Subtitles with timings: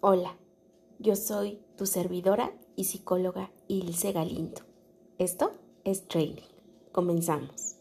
[0.00, 0.38] Hola,
[1.00, 4.60] yo soy tu servidora y psicóloga Ilse Galindo.
[5.18, 5.50] Esto
[5.82, 6.46] es Training.
[6.92, 7.78] Comenzamos.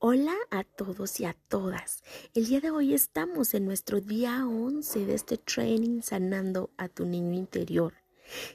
[0.00, 2.02] Hola a todos y a todas.
[2.34, 7.06] El día de hoy estamos en nuestro día 11 de este training sanando a tu
[7.06, 7.94] niño interior.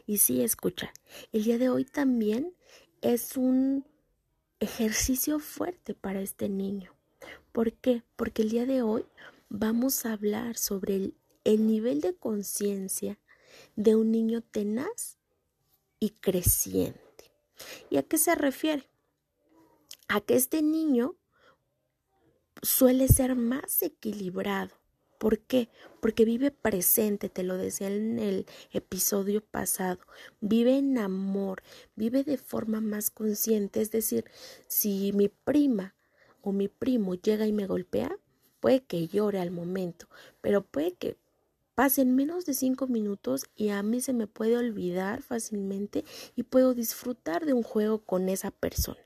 [0.05, 0.91] Y sí, escucha,
[1.31, 2.53] el día de hoy también
[2.99, 3.85] es un
[4.59, 6.91] ejercicio fuerte para este niño.
[7.53, 8.03] ¿Por qué?
[8.17, 9.05] Porque el día de hoy
[9.47, 13.17] vamos a hablar sobre el, el nivel de conciencia
[13.77, 15.17] de un niño tenaz
[15.99, 17.31] y creciente.
[17.89, 18.89] ¿Y a qué se refiere?
[20.09, 21.15] A que este niño
[22.61, 24.71] suele ser más equilibrado.
[25.17, 25.69] ¿Por qué?
[26.01, 29.99] Porque vive presente, te lo decía en el episodio pasado,
[30.41, 31.63] vive en amor,
[31.95, 34.25] vive de forma más consciente, es decir,
[34.67, 35.95] si mi prima
[36.41, 38.17] o mi primo llega y me golpea,
[38.59, 40.07] puede que llore al momento,
[40.41, 41.17] pero puede que
[41.75, 46.73] pasen menos de cinco minutos y a mí se me puede olvidar fácilmente y puedo
[46.73, 48.97] disfrutar de un juego con esa persona.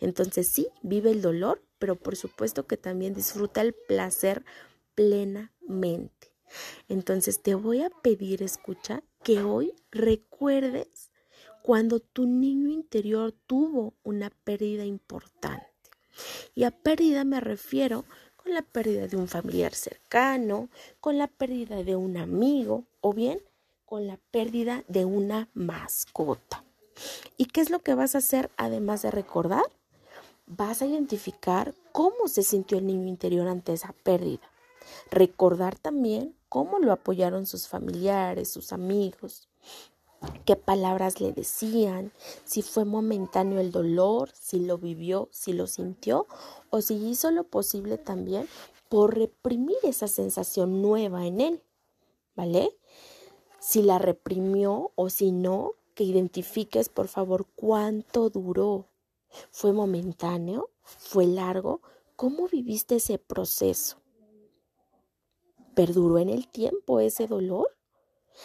[0.00, 4.44] Entonces sí, vive el dolor, pero por supuesto que también disfruta el placer
[4.94, 6.34] plenamente.
[6.88, 11.12] Entonces te voy a pedir, escucha, que hoy recuerdes
[11.62, 15.66] cuando tu niño interior tuvo una pérdida importante.
[16.54, 18.04] Y a pérdida me refiero
[18.48, 23.42] con la pérdida de un familiar cercano, con la pérdida de un amigo o bien
[23.84, 26.64] con la pérdida de una mascota.
[27.36, 29.64] ¿Y qué es lo que vas a hacer además de recordar?
[30.46, 34.50] Vas a identificar cómo se sintió el niño interior ante esa pérdida.
[35.10, 39.50] Recordar también cómo lo apoyaron sus familiares, sus amigos,
[40.48, 42.10] qué palabras le decían,
[42.46, 46.26] si fue momentáneo el dolor, si lo vivió, si lo sintió
[46.70, 48.48] o si hizo lo posible también
[48.88, 51.62] por reprimir esa sensación nueva en él,
[52.34, 52.74] ¿vale?
[53.60, 58.86] Si la reprimió o si no, que identifiques por favor cuánto duró.
[59.50, 60.70] ¿Fue momentáneo?
[60.80, 61.82] ¿Fue largo?
[62.16, 63.98] ¿Cómo viviste ese proceso?
[65.74, 67.77] ¿Perduró en el tiempo ese dolor?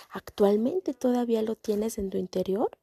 [0.10, 2.78] ¿Actualmente todavía lo tienes en tu interior?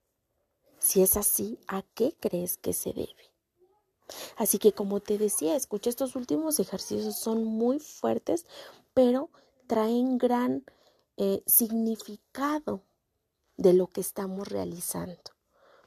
[0.79, 3.31] Si es así, ¿a qué crees que se debe?
[4.37, 8.47] Así que como te decía, escucha, estos últimos ejercicios son muy fuertes,
[8.95, 9.31] pero
[9.67, 10.65] traen gran
[11.17, 12.83] eh, significado
[13.57, 15.21] de lo que estamos realizando.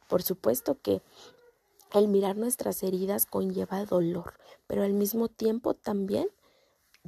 [0.08, 1.02] Por supuesto que
[1.92, 4.36] el mirar nuestras heridas conlleva dolor,
[4.68, 6.30] pero al mismo tiempo también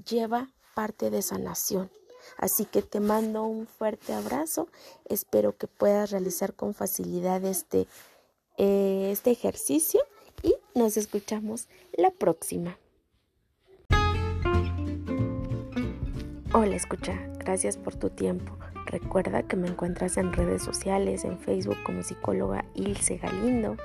[0.08, 1.92] lleva parte de sanación.
[2.38, 4.68] Así que te mando un fuerte abrazo.
[5.06, 7.88] Espero que puedas realizar con facilidad este,
[8.58, 10.02] eh, este ejercicio
[10.44, 12.78] y nos escuchamos la próxima.
[16.53, 17.19] Hola, escucha.
[17.40, 18.57] Gracias por tu tiempo.
[18.86, 23.75] Recuerda que me encuentras en redes sociales, en Facebook como psicóloga Ilse Galindo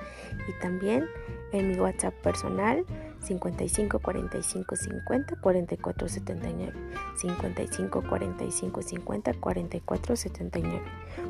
[0.49, 1.09] y también
[1.53, 2.85] en mi WhatsApp personal
[3.21, 6.73] 55 45 50 44 79
[7.17, 10.83] 55 45 50 44 79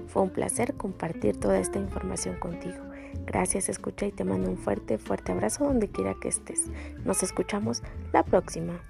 [0.08, 2.78] Fue un placer compartir toda esta información contigo.
[3.26, 6.66] Gracias, escucha y te mando un fuerte, fuerte abrazo donde quiera que estés.
[7.04, 8.80] Nos escuchamos la próxima.